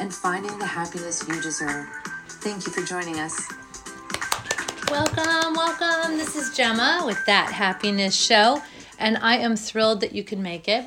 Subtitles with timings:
[0.00, 1.86] and finding the happiness you deserve.
[2.28, 3.40] Thank you for joining us.
[4.90, 6.16] Welcome, welcome.
[6.16, 8.62] This is Gemma with That Happiness Show,
[8.98, 10.84] and I am thrilled that you could make it.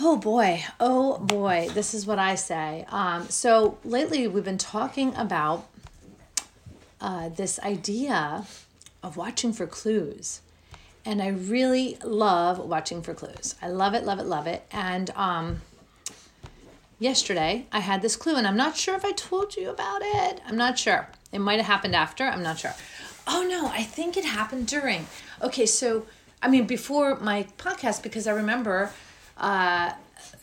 [0.00, 2.84] Oh boy, oh boy, this is what I say.
[2.90, 5.66] Um, so lately we've been talking about
[7.00, 8.46] uh, this idea
[9.02, 10.40] of watching for clues.
[11.04, 13.54] And I really love watching for clues.
[13.62, 14.66] I love it, love it, love it.
[14.72, 15.62] And um,
[16.98, 20.40] yesterday I had this clue, and I'm not sure if I told you about it.
[20.46, 21.08] I'm not sure.
[21.32, 22.24] It might have happened after.
[22.24, 22.74] I'm not sure.
[23.26, 25.06] Oh no, I think it happened during.
[25.42, 26.06] Okay, so
[26.42, 28.90] I mean before my podcast because I remember
[29.38, 29.92] uh,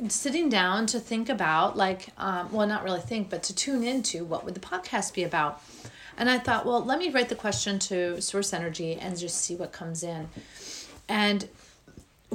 [0.08, 4.24] sitting down to think about like um, well not really think but to tune into
[4.24, 5.62] what would the podcast be about
[6.18, 9.56] and i thought well let me write the question to source energy and just see
[9.56, 10.30] what comes in
[11.08, 11.48] and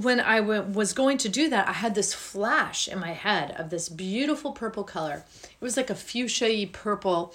[0.02, 3.52] when I w- was going to do that, I had this flash in my head
[3.58, 5.24] of this beautiful purple color.
[5.42, 7.34] It was like a fuchsia purple,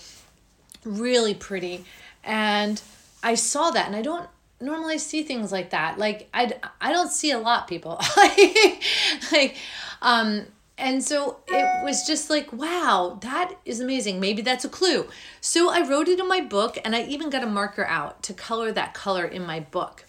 [0.85, 1.83] really pretty.
[2.23, 2.81] And
[3.21, 4.29] I saw that, and I don't
[4.61, 5.97] normally see things like that.
[5.97, 7.99] Like I, I don't see a lot, people.
[9.31, 9.57] like,
[10.01, 10.45] um,
[10.77, 14.19] and so it was just like, wow, that is amazing.
[14.19, 15.07] Maybe that's a clue.
[15.41, 18.33] So I wrote it in my book, and I even got a marker out to
[18.33, 20.05] color that color in my book.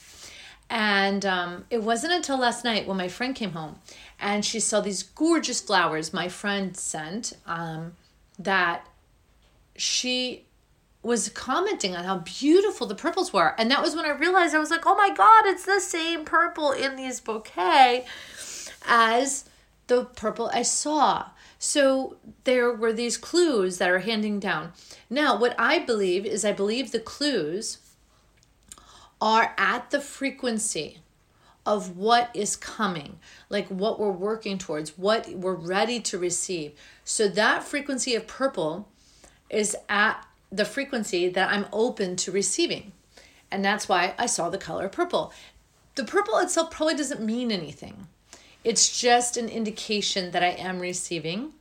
[0.71, 3.77] And um, it wasn't until last night when my friend came home
[4.19, 7.93] and she saw these gorgeous flowers my friend sent um,
[8.39, 8.87] that
[9.77, 10.47] she
[11.03, 13.55] was commenting on how beautiful the purples were.
[13.59, 16.25] And that was when I realized I was like, oh my God, it's the same
[16.25, 18.07] purple in these bouquet
[18.87, 19.45] as
[19.87, 21.27] the purple I saw.
[21.59, 24.73] So there were these clues that are handing down.
[25.11, 27.79] Now, what I believe is I believe the clues
[29.25, 30.99] are at the frequency
[31.65, 33.19] of what is coming,
[33.49, 36.73] like what we're working towards, what we're ready to receive.
[37.05, 38.87] So that frequency of purple
[39.49, 42.93] is at the frequency that I'm open to receiving.
[43.51, 45.33] And that's why I saw the color purple.
[45.95, 48.09] The purple itself probably doesn't mean anything.
[48.63, 51.55] It's just an indication that I am receiving.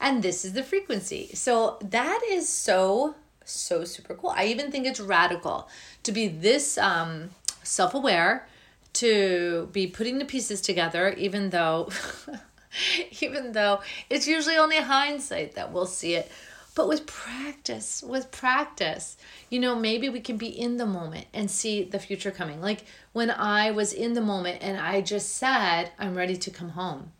[0.00, 1.30] And this is the frequency.
[1.34, 3.14] So that is so,
[3.44, 4.30] so super cool.
[4.30, 5.68] I even think it's radical
[6.02, 7.30] to be this um,
[7.62, 8.46] self aware,
[8.94, 11.90] to be putting the pieces together, even though.
[13.20, 16.28] even though it's usually only hindsight that we'll see it
[16.74, 19.16] but with practice with practice
[19.48, 22.84] you know maybe we can be in the moment and see the future coming like
[23.12, 27.12] when i was in the moment and i just said i'm ready to come home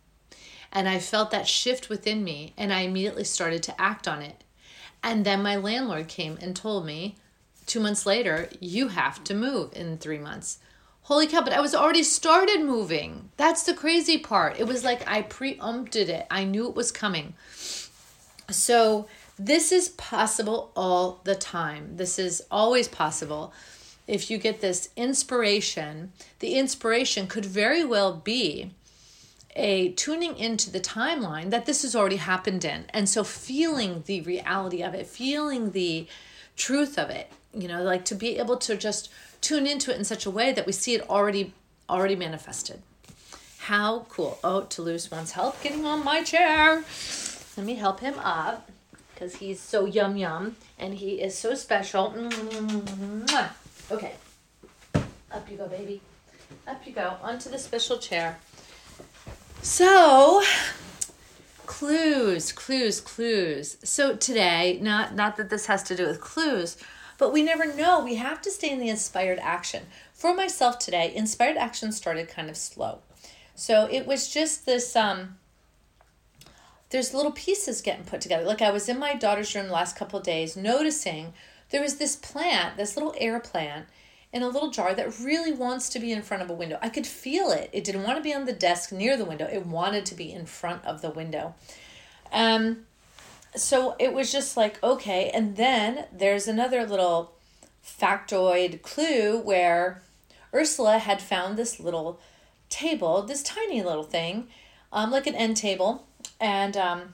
[0.71, 4.43] and i felt that shift within me and i immediately started to act on it
[5.05, 7.15] and then my landlord came and told me
[7.67, 10.57] two months later, you have to move in three months.
[11.03, 13.29] Holy cow, but I was already started moving.
[13.37, 14.59] That's the crazy part.
[14.59, 17.35] It was like I preempted it, I knew it was coming.
[18.49, 19.07] So,
[19.37, 21.97] this is possible all the time.
[21.97, 23.53] This is always possible.
[24.07, 28.71] If you get this inspiration, the inspiration could very well be
[29.55, 32.85] a tuning into the timeline that this has already happened in.
[32.89, 36.07] And so feeling the reality of it, feeling the
[36.55, 39.09] truth of it you know like to be able to just
[39.41, 41.53] tune into it in such a way that we see it already
[41.89, 42.81] already manifested.
[43.59, 44.37] How cool.
[44.43, 46.83] Oh toulouse wants help getting on my chair.
[47.57, 48.69] Let me help him up
[49.13, 52.13] because he's so yum yum and he is so special.
[53.91, 54.13] Okay.
[55.31, 56.01] Up you go baby.
[56.67, 57.17] Up you go.
[57.21, 58.37] Onto the special chair
[59.65, 60.41] so
[61.65, 66.77] clues clues clues so today not not that this has to do with clues
[67.17, 68.03] but we never know.
[68.03, 69.83] We have to stay in the inspired action.
[70.13, 72.99] For myself today, inspired action started kind of slow.
[73.55, 75.37] So it was just this um
[76.89, 78.45] there's little pieces getting put together.
[78.45, 81.33] Like I was in my daughter's room the last couple days noticing
[81.69, 83.87] there was this plant, this little air plant
[84.35, 86.77] in a little jar that really wants to be in front of a window.
[86.81, 87.69] I could feel it.
[87.71, 89.47] It didn't want to be on the desk near the window.
[89.51, 91.55] It wanted to be in front of the window.
[92.33, 92.85] Um
[93.55, 95.31] so it was just like, okay.
[95.33, 97.31] And then there's another little
[97.81, 100.01] factoid clue where
[100.53, 102.19] Ursula had found this little
[102.69, 104.47] table, this tiny little thing,
[104.91, 106.05] um, like an end table.
[106.41, 107.13] And um,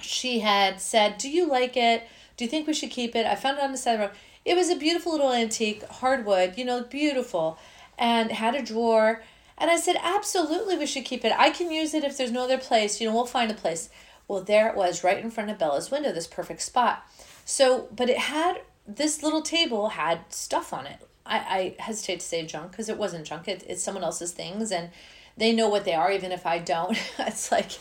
[0.00, 2.06] she had said, Do you like it?
[2.40, 3.26] Do you think we should keep it?
[3.26, 4.16] I found it on the side of the road.
[4.46, 7.58] It was a beautiful little antique, hardwood, you know, beautiful,
[7.98, 9.22] and had a drawer.
[9.58, 11.34] And I said, Absolutely, we should keep it.
[11.36, 12.98] I can use it if there's no other place.
[12.98, 13.90] You know, we'll find a place.
[14.26, 17.06] Well, there it was, right in front of Bella's window, this perfect spot.
[17.44, 21.06] So, but it had this little table had stuff on it.
[21.26, 23.48] I, I hesitate to say junk because it wasn't junk.
[23.48, 24.88] It, it's someone else's things and
[25.36, 26.98] they know what they are, even if I don't.
[27.18, 27.72] it's like,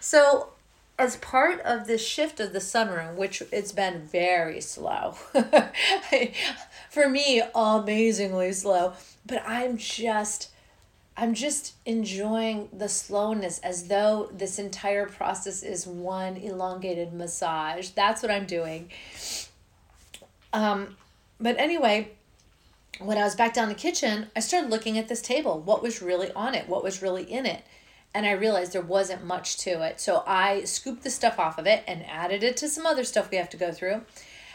[0.00, 0.50] so
[0.98, 5.12] as part of this shift of the sunroom, which it's been very slow,
[6.90, 8.94] for me, amazingly slow,
[9.26, 10.50] but I'm just,
[11.16, 17.90] I'm just enjoying the slowness as though this entire process is one elongated massage.
[17.90, 18.90] That's what I'm doing.
[20.54, 20.96] Um,
[21.38, 22.12] but anyway,
[22.98, 25.60] when I was back down the kitchen, I started looking at this table.
[25.60, 26.68] What was really on it?
[26.68, 27.62] What was really in it?
[28.16, 30.00] And I realized there wasn't much to it.
[30.00, 33.30] So I scooped the stuff off of it and added it to some other stuff
[33.30, 34.00] we have to go through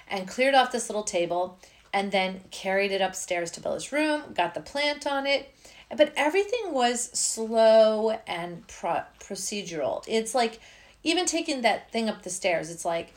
[0.09, 1.59] and cleared off this little table
[1.93, 5.53] and then carried it upstairs to Bella's room, got the plant on it.
[5.95, 10.03] But everything was slow and pro- procedural.
[10.07, 10.59] It's like
[11.03, 13.13] even taking that thing up the stairs, it's like,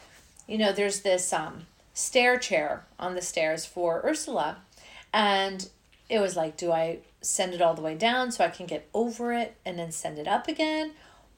[0.47, 1.63] you know, there's this um,
[1.95, 4.59] stair chair on the stairs for Ursula
[5.11, 5.71] and
[6.09, 8.89] it was like, do I send it all the way down so I can get
[8.93, 10.93] over it and then send it up again?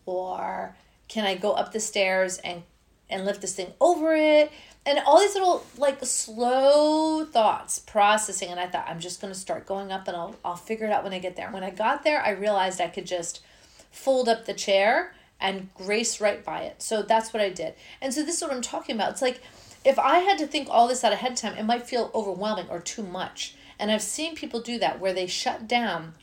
[0.05, 0.77] Or
[1.09, 2.63] can I go up the stairs and
[3.09, 4.51] and lift this thing over it?
[4.85, 9.39] And all these little like slow thoughts processing and I thought I'm just going to
[9.39, 11.51] start going up and I'll I'll figure it out when I get there.
[11.51, 13.43] When I got there, I realized I could just
[13.91, 16.83] fold up the chair and grace right by it.
[16.83, 17.75] So that's what I did.
[18.01, 19.13] And so this is what I'm talking about.
[19.13, 19.41] It's like
[19.85, 22.67] if I had to think all this out ahead of time, it might feel overwhelming
[22.69, 23.55] or too much.
[23.79, 26.15] And I've seen people do that where they shut down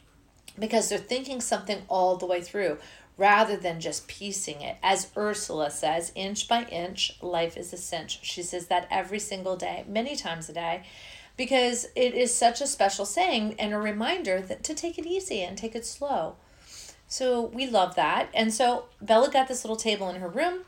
[0.57, 2.77] because they're thinking something all the way through
[3.17, 4.77] rather than just piecing it.
[4.81, 8.19] As Ursula says, inch by inch, life is a cinch.
[8.23, 10.83] She says that every single day, many times a day,
[11.37, 15.41] because it is such a special saying and a reminder that to take it easy
[15.41, 16.35] and take it slow.
[17.07, 18.29] So we love that.
[18.33, 20.61] And so Bella got this little table in her room.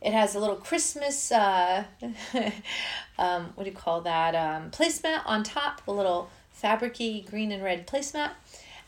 [0.00, 1.84] It has a little Christmas, uh,
[3.18, 4.34] um, what do you call that?
[4.34, 6.30] Um, placemat on top, a little
[6.60, 8.30] fabricy green and red placemat.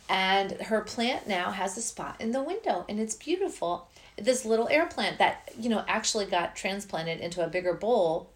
[0.08, 3.88] And her plant now has a spot in the window, and it's beautiful.
[4.16, 8.30] This little air plant that, you know, actually got transplanted into a bigger bowl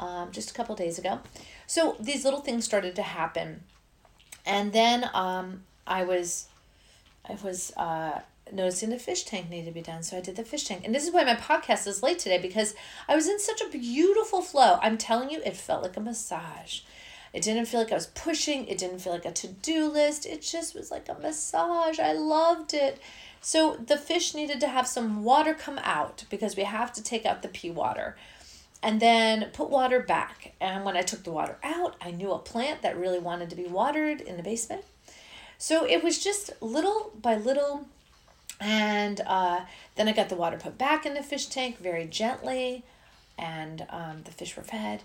[0.00, 1.20] um, just a couple days ago.
[1.66, 3.62] So these little things started to happen.
[4.44, 6.48] And then um, I was,
[7.28, 8.20] I was, uh,
[8.52, 10.02] noticing the fish tank needed to be done.
[10.02, 10.82] So I did the fish tank.
[10.84, 12.74] And this is why my podcast is late today because
[13.08, 14.78] I was in such a beautiful flow.
[14.82, 16.80] I'm telling you, it felt like a massage.
[17.32, 20.26] It didn't feel like I was pushing, it didn't feel like a to do list.
[20.26, 21.98] It just was like a massage.
[21.98, 23.00] I loved it.
[23.40, 27.24] So the fish needed to have some water come out because we have to take
[27.24, 28.16] out the pee water
[28.82, 30.54] and then put water back.
[30.60, 33.56] And when I took the water out, I knew a plant that really wanted to
[33.56, 34.84] be watered in the basement.
[35.56, 37.86] So it was just little by little
[38.62, 39.62] and uh,
[39.96, 42.84] then I got the water put back in the fish tank very gently,
[43.36, 45.02] and um, the fish were fed.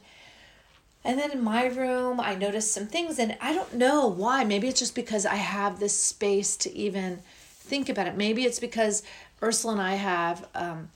[1.03, 4.43] And then in my room, I noticed some things, and I don't know why.
[4.43, 8.15] Maybe it's just because I have this space to even think about it.
[8.15, 9.01] Maybe it's because
[9.41, 10.89] Ursula and I have um,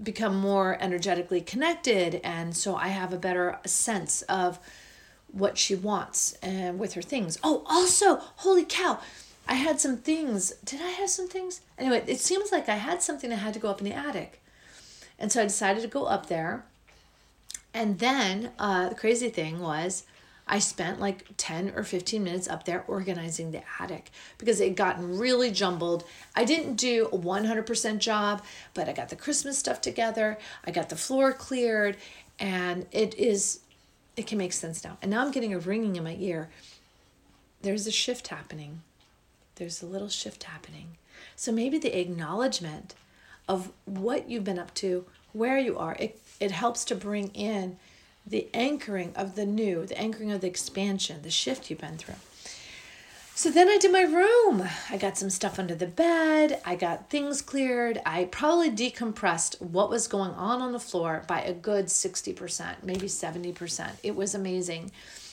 [0.00, 4.60] become more energetically connected, and so I have a better sense of
[5.32, 7.36] what she wants and with her things.
[7.42, 9.00] Oh, also, holy cow!
[9.48, 10.52] I had some things.
[10.64, 11.62] Did I have some things?
[11.78, 14.42] Anyway, it seems like I had something that had to go up in the attic.
[15.18, 16.64] And so I decided to go up there.
[17.74, 20.04] And then uh, the crazy thing was,
[20.48, 24.76] I spent like 10 or 15 minutes up there organizing the attic because it had
[24.76, 26.04] gotten really jumbled.
[26.34, 28.42] I didn't do a 100% job,
[28.72, 30.38] but I got the Christmas stuff together.
[30.64, 31.96] I got the floor cleared,
[32.38, 33.60] and it is,
[34.16, 34.98] it can make sense now.
[35.02, 36.48] And now I'm getting a ringing in my ear.
[37.62, 38.82] There's a shift happening
[39.56, 40.96] there's a little shift happening.
[41.36, 42.94] So maybe the acknowledgement
[43.48, 47.78] of what you've been up to, where you are, it, it helps to bring in
[48.26, 52.16] the anchoring of the new, the anchoring of the expansion, the shift you've been through.
[53.36, 54.66] So then I did my room.
[54.90, 56.58] I got some stuff under the bed.
[56.64, 58.00] I got things cleared.
[58.06, 63.06] I probably decompressed what was going on on the floor by a good 60%, maybe
[63.08, 63.90] 70%.
[64.02, 64.90] It was amazing.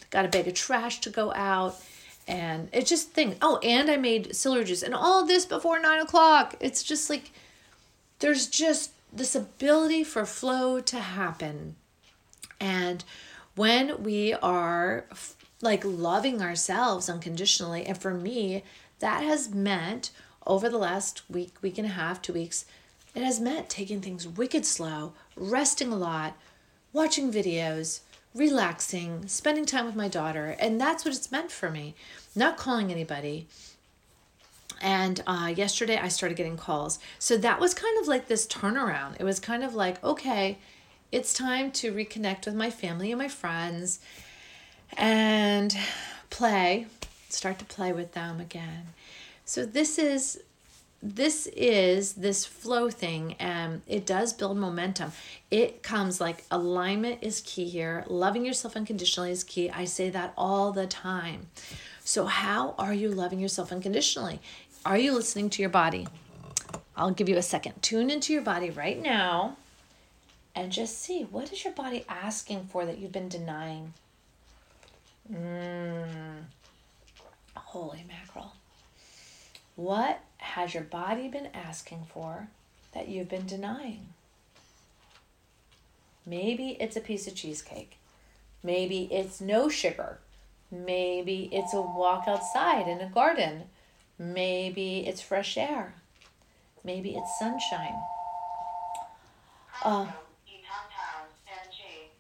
[0.10, 1.82] Got a bag of trash to go out
[2.28, 3.36] and it's just things.
[3.42, 6.56] Oh, and I made celery juice and all this before nine o'clock.
[6.60, 7.32] It's just like
[8.20, 11.76] there's just this ability for flow to happen.
[12.60, 13.04] And
[13.56, 15.06] when we are
[15.62, 18.64] like loving ourselves unconditionally, and for me,
[19.00, 20.12] that has meant
[20.46, 22.66] over the last week, week and a half, two weeks,
[23.16, 26.36] It has meant taking things wicked slow, resting a lot,
[26.92, 28.00] watching videos,
[28.36, 30.56] relaxing, spending time with my daughter.
[30.60, 31.96] And that's what it's meant for me.
[32.36, 33.48] Not calling anybody.
[34.82, 37.00] And uh, yesterday I started getting calls.
[37.20, 39.16] So that was kind of like this turnaround.
[39.20, 40.58] It was kind of like, okay,
[41.12, 44.00] it's time to reconnect with my family and my friends
[44.98, 45.76] and
[46.30, 46.88] play,
[47.30, 48.88] start to play with them again.
[49.46, 50.42] So this is
[51.04, 55.12] this is this flow thing and it does build momentum.
[55.52, 58.06] It comes like alignment is key here.
[58.08, 59.70] Loving yourself unconditionally is key.
[59.70, 61.48] I say that all the time.
[62.06, 64.40] So how are you loving yourself unconditionally?
[64.86, 66.08] Are you listening to your body?
[66.96, 67.82] I'll give you a second.
[67.82, 69.58] Tune into your body right now
[70.56, 73.94] and just see what is your body asking for that you've been denying?
[75.30, 76.44] Mm.
[77.56, 78.54] holy mackerel
[79.76, 82.48] what has your body been asking for
[82.94, 84.08] that you've been denying?
[86.26, 87.98] Maybe it's a piece of cheesecake.
[88.64, 90.20] Maybe it's no sugar.
[90.72, 93.64] Maybe it's a walk outside in a garden.
[94.18, 95.96] Maybe it's fresh air.
[96.84, 98.00] Maybe it's sunshine.
[99.84, 100.08] Uh,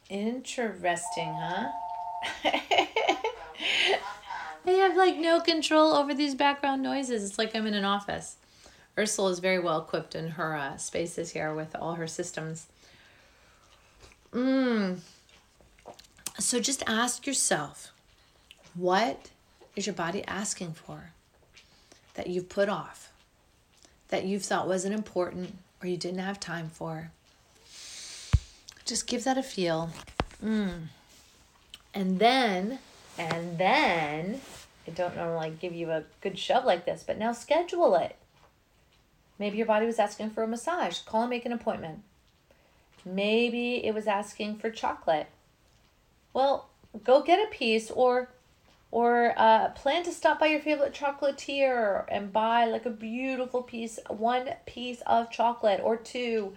[0.09, 1.71] interesting, huh?
[4.65, 7.23] I have like no control over these background noises.
[7.23, 8.37] It's like I'm in an office.
[8.97, 12.67] Ursula is very well equipped in her uh, spaces here with all her systems.
[14.31, 14.99] Mm.
[16.39, 17.91] So just ask yourself
[18.75, 19.29] what
[19.75, 21.11] is your body asking for
[22.13, 23.11] that you've put off,
[24.09, 27.11] that you've thought wasn't important or you didn't have time for?
[28.85, 29.89] Just give that a feel.
[30.43, 30.87] Mm.
[31.93, 32.79] And then
[33.17, 34.41] and then,
[34.87, 38.15] I don't normally give you a good shove like this, but now schedule it.
[39.39, 40.99] Maybe your body was asking for a massage.
[40.99, 42.03] Call and make an appointment.
[43.05, 45.27] Maybe it was asking for chocolate.
[46.33, 46.69] Well,
[47.03, 48.29] go get a piece or
[48.91, 53.97] or uh, plan to stop by your favorite chocolatier and buy like a beautiful piece,
[54.07, 56.53] one piece of chocolate or two.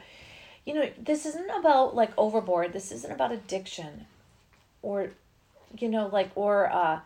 [0.67, 2.75] You know, this isn't about like overboard.
[2.75, 4.07] This isn't about addiction
[4.83, 5.13] or
[5.79, 7.01] you know, like, or uh,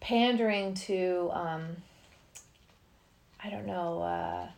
[0.00, 1.76] pandering to, um,
[3.42, 4.48] I don't know, uh,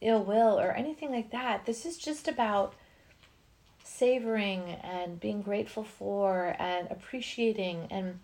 [0.00, 1.66] ill will or anything like that.
[1.66, 2.74] This is just about
[3.82, 7.86] savoring and being grateful for and appreciating.
[7.90, 8.20] And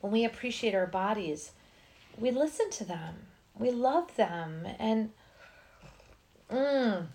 [0.00, 1.52] when we appreciate our bodies,
[2.18, 3.14] we listen to them,
[3.58, 5.10] we love them, and
[6.50, 7.06] mm,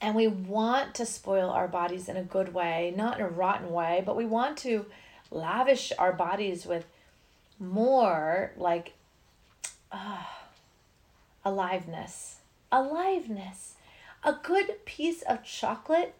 [0.00, 3.70] and we want to spoil our bodies in a good way, not in a rotten
[3.70, 4.86] way, but we want to
[5.30, 6.86] lavish our bodies with
[7.58, 8.92] more like
[9.90, 10.24] uh,
[11.44, 12.36] aliveness.
[12.70, 13.74] Aliveness.
[14.22, 16.14] A good piece of chocolate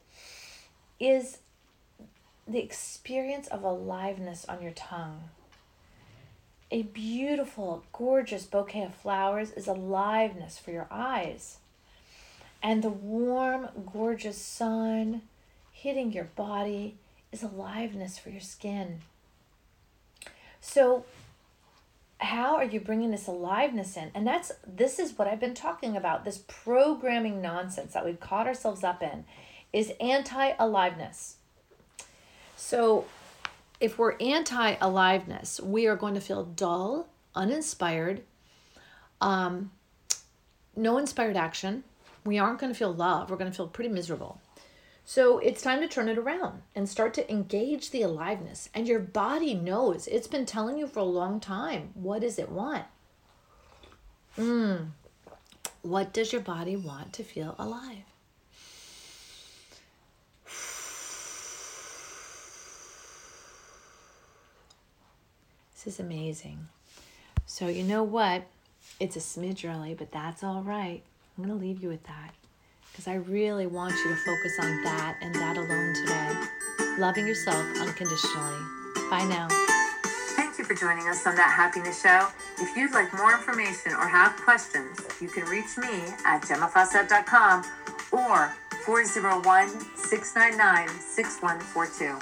[0.98, 1.38] is
[2.48, 5.30] the experience of aliveness on your tongue.
[6.70, 11.58] A beautiful, gorgeous bouquet of flowers is aliveness for your eyes
[12.66, 15.22] and the warm, gorgeous sun
[15.70, 16.96] hitting your body
[17.30, 19.02] is aliveness for your skin.
[20.60, 21.04] So,
[22.18, 24.10] how are you bringing this aliveness in?
[24.16, 26.24] And that's this is what I've been talking about.
[26.24, 29.24] This programming nonsense that we've caught ourselves up in
[29.72, 31.36] is anti-aliveness.
[32.56, 33.04] So,
[33.78, 38.22] if we're anti-aliveness, we are going to feel dull, uninspired,
[39.20, 39.70] um,
[40.74, 41.84] no inspired action,
[42.26, 43.30] we aren't going to feel love.
[43.30, 44.40] We're going to feel pretty miserable.
[45.04, 48.68] So it's time to turn it around and start to engage the aliveness.
[48.74, 50.08] And your body knows.
[50.08, 51.90] It's been telling you for a long time.
[51.94, 52.84] What does it want?
[54.36, 54.88] Mm.
[55.82, 58.02] What does your body want to feel alive?
[65.72, 66.66] This is amazing.
[67.46, 68.42] So, you know what?
[68.98, 71.02] It's a smidge early, but that's all right.
[71.36, 72.32] I'm going to leave you with that
[72.90, 76.96] because I really want you to focus on that and that alone today.
[76.98, 78.58] Loving yourself unconditionally.
[79.10, 79.48] Bye now.
[80.34, 82.28] Thank you for joining us on That Happiness Show.
[82.58, 87.64] If you'd like more information or have questions, you can reach me at gemmafawcett.com
[88.12, 88.54] or
[88.86, 92.18] 401 699 6142.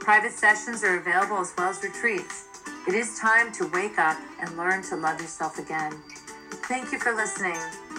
[0.00, 2.48] Private sessions are available as well as retreats.
[2.86, 5.94] It is time to wake up and learn to love yourself again.
[6.68, 7.56] Thank you for listening.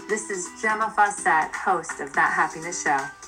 [0.08, 3.25] This is Gemma Fawcett, host of That Happiness Show.